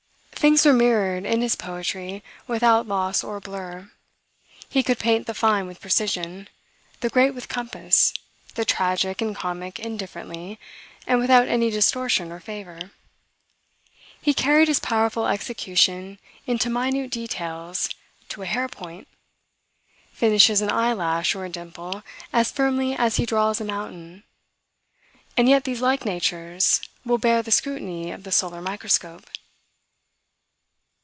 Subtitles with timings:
[0.41, 3.91] Things were mirrored in his poetry without loss or blur:
[4.67, 6.47] he could paint the fine with precision,
[7.01, 8.11] the great with compass;
[8.55, 10.57] the tragic and comic indifferently,
[11.05, 12.89] and without any distortion or favor.
[14.19, 17.87] He carried his powerful execution into minute details,
[18.29, 19.07] to a hair point;
[20.11, 22.01] finishes an eyelash or a dimple
[22.33, 24.23] as firmly as he draws a mountain;
[25.37, 29.27] and yet these like nature's, will bear the scrutiny of the solar microscope.